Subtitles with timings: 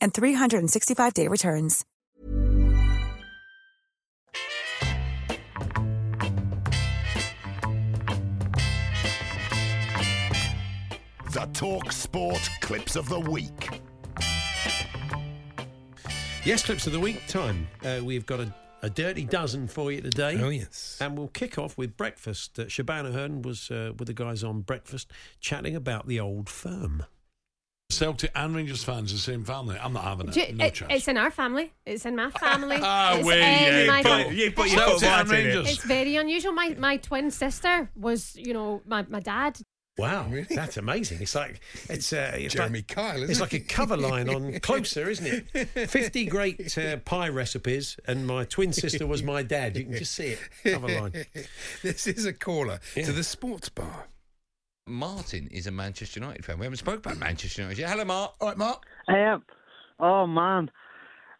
[0.00, 1.84] and 365-day returns.
[11.32, 13.80] The Talk Sport Clips of the Week.
[16.44, 17.68] Yes, clips of the week time.
[17.84, 20.40] Uh, we've got a, a dirty dozen for you today.
[20.40, 20.96] Oh, yes.
[20.98, 22.58] And we'll kick off with breakfast.
[22.58, 27.04] Uh, Shabana Hearn was uh, with the guys on breakfast chatting about the old firm.
[27.90, 29.76] Celtic and Rangers fans, the same family.
[29.80, 30.36] I'm not having it.
[30.36, 30.92] You- no it- chance.
[30.94, 31.72] it's in our family.
[31.84, 32.78] It's in my family.
[32.80, 34.42] Ah, it's way, in yeah, my but- family.
[34.42, 35.54] you put your Celtic foot and in it.
[35.56, 35.72] Rangers.
[35.76, 36.52] It's very unusual.
[36.52, 39.58] My my twin sister was, you know, my, my dad.
[39.98, 40.46] Wow, Really?
[40.48, 41.20] that's amazing.
[41.20, 43.42] It's like it's uh, it's Jeremy like, Kyle, isn't It's it?
[43.42, 45.90] like a cover line on Closer, isn't it?
[45.90, 49.76] Fifty great uh, pie recipes, and my twin sister was my dad.
[49.76, 51.12] You can just see it cover line.
[51.82, 54.06] this is a caller to the sports bar.
[54.90, 56.58] Martin is a Manchester United fan.
[56.58, 57.90] We haven't spoke about Manchester United yet.
[57.90, 58.34] Hello, Mark.
[58.40, 58.84] All right, Mark.
[59.08, 59.44] I am.
[59.98, 60.70] Oh man,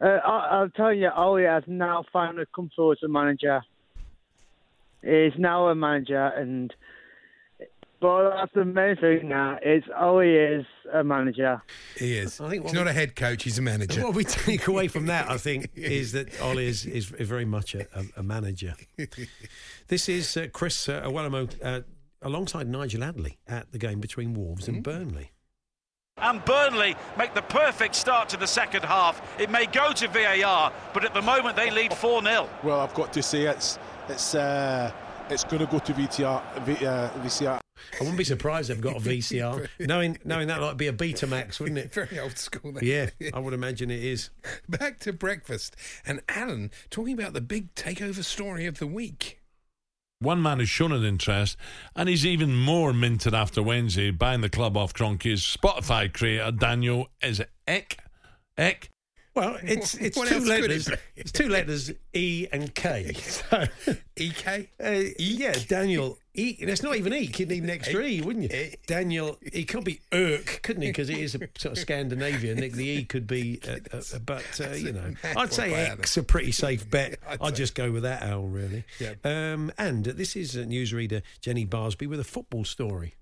[0.00, 3.62] uh, I, I'll tell you, Ole has now finally come through as a manager.
[5.02, 6.74] He's now a manager, and
[8.00, 9.58] but that's the main thing now.
[9.64, 11.62] Is Ole is a manager.
[11.96, 12.40] He is.
[12.40, 13.42] I think he's what not a head coach.
[13.42, 14.02] He's a manager.
[14.04, 17.74] What we take away from that, I think, is that Ole is, is very much
[17.74, 18.74] a, a, a manager.
[19.88, 21.80] This is uh, Chris uh, Awelamo, uh,
[22.22, 25.32] alongside Nigel Adderley at the game between Wolves and Burnley.
[26.18, 29.22] and Burnley make the perfect start to the second half.
[29.40, 32.48] It may go to VAR, but at the moment they lead 4 0.
[32.64, 34.90] Well, I've got to say it's it's uh,
[35.30, 37.60] it's going to go to VTR, v, uh, VCR.
[37.60, 39.68] I wouldn't be surprised they've got a VCR.
[39.86, 41.92] knowing, knowing that might be a Betamax, wouldn't it?
[41.94, 42.72] Very old school.
[42.72, 42.82] There.
[42.82, 44.30] Yeah, I would imagine it is.
[44.68, 49.40] Back to breakfast, and Alan talking about the big takeover story of the week.
[50.20, 51.56] One man has shown an interest,
[51.94, 57.08] and he's even more minted after Wednesday buying the club off Kroenke's Spotify creator Daniel
[57.22, 57.98] is it Eck?
[58.56, 58.90] Eck?
[59.38, 60.90] Well, it's it's What two could it letters.
[61.14, 63.12] It's two letters, E and K.
[63.14, 63.64] So,
[64.16, 64.68] Ek.
[64.82, 66.18] uh, yeah, Daniel.
[66.34, 66.56] E.
[66.58, 67.30] It's not even E.
[67.36, 68.70] You'd need an extra E, wouldn't you?
[68.86, 69.38] Daniel.
[69.52, 70.88] He could be Irk, couldn't he?
[70.88, 72.58] Because he is a sort of Scandinavian.
[72.58, 76.22] The the E could be, uh, uh, but uh, you know, I'd say X a
[76.22, 77.18] pretty safe bet.
[77.26, 78.42] I'd I'd just go with that, Al.
[78.42, 78.84] Really.
[78.98, 79.14] Yeah.
[79.24, 83.14] Um, and this is uh, newsreader Jenny Barsby with a football story.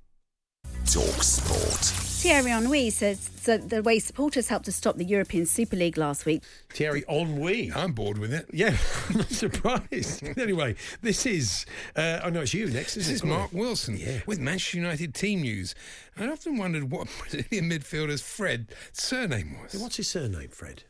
[0.93, 1.81] Talk Sport.
[2.23, 6.25] Thierry Henry says that the way supporters helped to stop the European Super League last
[6.25, 6.43] week.
[6.71, 7.73] Thierry Henry.
[7.75, 8.47] I'm bored with it.
[8.53, 8.77] Yeah,
[9.09, 10.23] I'm not surprised.
[10.39, 11.67] anyway, this is.
[11.97, 12.95] Uh, oh no, it's you next.
[12.95, 13.27] This isn't is it?
[13.27, 15.75] Mark Wilson with Manchester United team news.
[16.17, 19.75] I often wondered what Brazilian midfielder's Fred surname was.
[19.81, 20.85] What's his surname, Fred?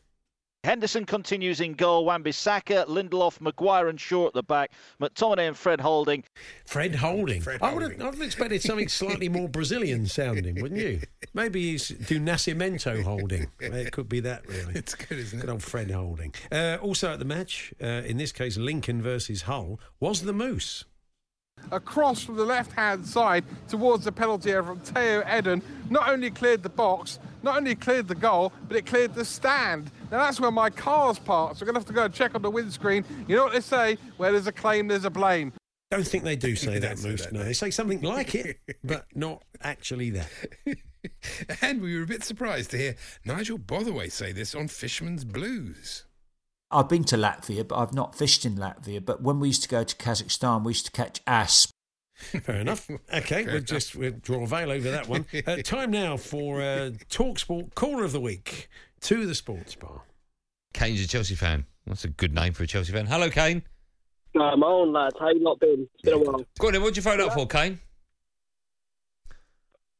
[0.67, 2.03] Henderson continues in goal.
[2.03, 4.71] Wan-Bissaka, Lindelof, Maguire, and Shaw at the back.
[4.99, 6.25] McTominay and Fred Holding.
[6.65, 7.39] Fred Holding.
[7.41, 10.99] Fred I would have, I would have expected something slightly more Brazilian sounding, wouldn't you?
[11.33, 13.47] Maybe he's do Nascimento Holding.
[13.61, 14.73] It could be that, really.
[14.75, 15.41] It's good, isn't it?
[15.43, 16.33] Good old Fred Holding.
[16.51, 20.83] Uh, also at the match, uh, in this case, Lincoln versus Hull, was the Moose.
[21.71, 26.31] A cross from the left-hand side towards the penalty area from Tayo Edun not only
[26.31, 29.91] cleared the box, not only cleared the goal, but it cleared the stand.
[30.11, 32.35] Now that's where my car's parked, so we're going to have to go and check
[32.35, 33.03] on the windscreen.
[33.27, 33.97] You know what they say?
[34.17, 35.51] Where there's a claim, there's a blame.
[35.91, 37.23] Don't think they do say that, don't Moose.
[37.23, 37.45] that, no, no.
[37.45, 40.29] they say something like it, but not actually that.
[41.61, 42.95] and we were a bit surprised to hear
[43.25, 46.05] Nigel Botherway say this on Fisherman's Blues.
[46.69, 49.03] I've been to Latvia, but I've not fished in Latvia.
[49.03, 51.71] But when we used to go to Kazakhstan, we used to catch asp.
[52.17, 52.89] Fair enough.
[53.13, 55.25] Okay, we'll just we'll draw a veil over that one.
[55.47, 58.69] Uh, time now for uh, Talksport Caller of the Week
[59.01, 60.01] to the Sports Bar.
[60.73, 61.65] Kane's a Chelsea fan.
[61.85, 63.05] That's a good name for a Chelsea fan.
[63.05, 63.61] Hello, Kane.
[64.33, 65.15] Come on, lads.
[65.19, 65.87] How you not been?
[65.93, 66.43] It's been a while.
[66.59, 66.81] Go on then.
[66.81, 67.79] What'd you phone up for, Kane?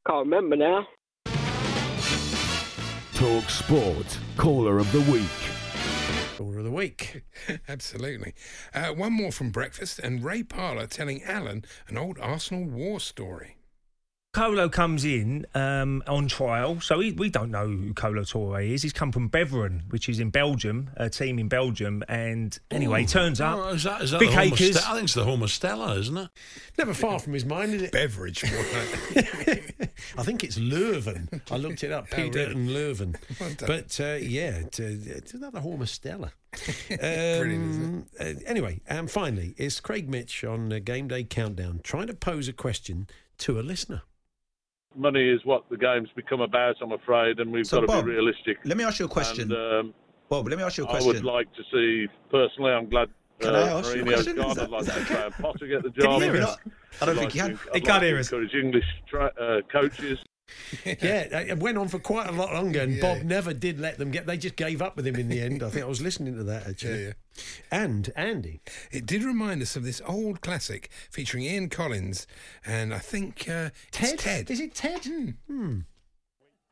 [0.07, 0.87] Can't remember now.
[3.13, 4.17] Talk Sport.
[4.37, 5.23] Caller of the Week.
[6.37, 7.23] Corner of the week.
[7.67, 8.35] Absolutely.
[8.71, 13.57] Uh, one more from breakfast, and Ray Parlour telling Alan an old Arsenal war story.
[14.37, 18.83] Kolo comes in um, on trial, so he, we don't know who Kolo Touré is.
[18.83, 22.03] He's come from Beveren, which is in Belgium, a team in Belgium.
[22.07, 23.07] And anyway, Ooh.
[23.07, 23.57] turns up.
[23.57, 24.79] Oh, is that, is that Big the acres.
[24.79, 26.29] Ste- I think it's the Homo Stella, isn't it?
[26.77, 27.91] Never far from his mind, is it?
[27.91, 28.43] Beverage.
[28.45, 31.41] I think it's Leuven.
[31.49, 32.05] I looked it up.
[32.13, 32.51] Oh, Peter really?
[32.51, 33.15] and Leuven.
[33.65, 36.31] But uh, yeah, it's, uh, it's another Horma Stella.
[36.89, 42.05] Brilliant, Um, uh, anyway, and finally, it's Craig Mitch on uh, Game Day Countdown trying
[42.05, 43.07] to pose a question
[43.39, 44.03] to a listener.
[44.97, 48.05] Money is what the game's become about, I'm afraid, and we've So, got to Bob,
[48.05, 48.57] be realistic.
[48.65, 49.51] Let me ask you a question.
[49.51, 49.93] And, um,
[50.29, 51.11] Bob, let me ask you a I question.
[51.11, 53.09] I would like to see, personally, I'm glad
[53.39, 54.37] Can uh, I ask you a Mourinho's question?
[54.39, 54.55] Is gone.
[54.55, 54.91] that- I'd like to
[55.35, 56.01] see Potter get the job.
[56.03, 56.57] Can you hear us?
[57.01, 57.59] I don't I'd think like he can.
[57.73, 58.31] He can't to hear us.
[58.31, 60.19] Encourage English tra- uh, coaches.
[60.85, 64.11] yeah, it went on for quite a lot longer, and Bob never did let them
[64.11, 64.25] get.
[64.25, 65.63] They just gave up with him in the end.
[65.63, 67.05] I think I was listening to that actually.
[67.05, 67.11] Yeah,
[67.71, 68.61] And Andy,
[68.91, 72.27] It did remind us of this old classic featuring Ian Collins,
[72.65, 74.19] and I think uh, it's Ted?
[74.19, 74.51] Ted.
[74.51, 75.05] Is it Ted?
[75.47, 75.79] Hmm.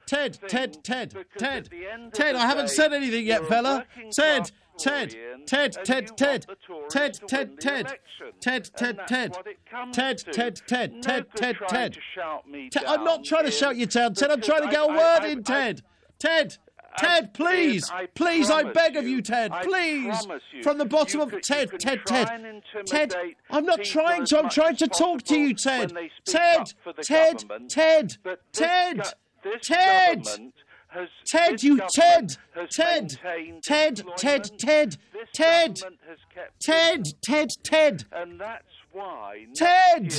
[0.05, 1.69] Ted, Ted, Ted, Ted,
[2.13, 3.85] Ted, I haven't said anything yet, fella.
[4.15, 6.45] Ted, Ted, Ted, Ted, Ted,
[6.89, 7.99] Ted, Ted, Ted, Ted,
[8.41, 9.37] Ted, Ted, Ted,
[9.93, 11.97] Ted, Ted, Ted, Ted, Ted, Ted.
[12.71, 14.31] Ted, I'm not trying to shout you down, Ted.
[14.31, 15.81] I'm trying to get a word in, Ted.
[16.19, 16.57] Ted.
[16.97, 20.27] Ted, please, please, I beg of you, Ted, please,
[20.63, 22.29] from the bottom of Ted, Ted, Ted,
[22.85, 23.15] Ted.
[23.49, 24.39] I'm not trying to.
[24.39, 25.93] I'm trying to talk to you, Ted.
[26.23, 28.17] Ted, Ted, Ted,
[28.53, 29.13] Ted,
[29.61, 30.27] Ted.
[31.25, 32.37] Ted, you Ted,
[32.69, 33.17] Ted,
[33.61, 34.97] Ted, Ted, Ted,
[35.33, 35.81] Ted,
[36.59, 40.13] Ted, Ted, Ted, And that's why Ted,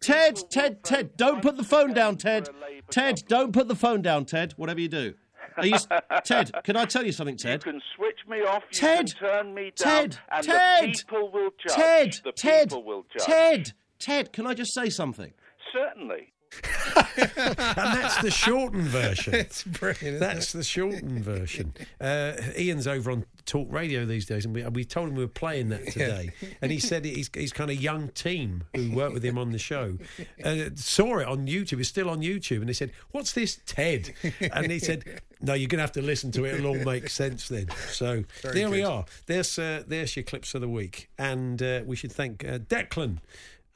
[0.00, 1.16] Ted, Ted, Ted.
[1.16, 2.48] Don't put the phone down, Ted.
[2.90, 4.54] Ted, don't put the phone down, Ted.
[4.56, 5.14] Whatever you do.
[5.62, 5.76] You,
[6.24, 7.64] Ted, can I tell you something, Ted?
[7.64, 11.50] You can switch me off, Ted, turn me down, Ted, and Ted, the people will
[11.66, 11.74] judge.
[11.76, 13.26] Ted, the Ted, people will judge.
[13.26, 15.32] Ted, Ted, can I just say something?
[15.72, 16.32] Certainly.
[17.16, 19.34] and that's the shortened version.
[19.36, 20.20] it's brilliant.
[20.20, 21.74] That's the shortened version.
[22.00, 25.28] Uh, Ian's over on Talk Radio these days, and we, we told him we were
[25.28, 26.30] playing that today.
[26.60, 29.58] And he said he's, he's kind of young team who worked with him on the
[29.58, 29.98] show
[30.44, 31.80] uh, saw it on YouTube.
[31.80, 34.14] It's still on YouTube, and they said, "What's this, Ted?"
[34.52, 36.54] And he said, "No, you're going to have to listen to it.
[36.54, 39.04] It'll all make sense then." So Very there we are.
[39.26, 43.18] There's uh, there's your clips of the week, and uh, we should thank uh, Declan.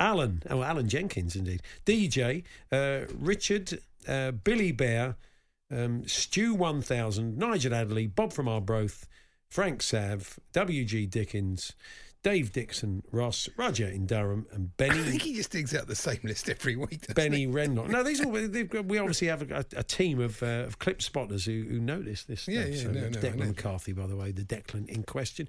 [0.00, 1.62] Alan, oh, Alan Jenkins, indeed.
[1.86, 5.16] DJ, uh, Richard, uh, Billy Bear,
[5.70, 9.06] um, Stu 1000, Nigel Adderley, Bob from Arbroath,
[9.48, 11.06] Frank Sav, W.G.
[11.06, 11.72] Dickens,
[12.22, 15.00] Dave Dixon, Ross, Roger in Durham, and Benny.
[15.00, 17.12] I think he just digs out the same list every week.
[17.14, 17.46] Benny he?
[17.46, 17.88] Renlock.
[17.88, 18.20] No, these
[18.66, 22.24] got- we obviously have a, a team of, uh, of clip spotters who, who notice
[22.24, 22.46] this.
[22.46, 22.74] Yeah, stuff.
[22.74, 23.46] yeah, so no, no, Declan know.
[23.46, 25.48] McCarthy, by the way, the Declan in question.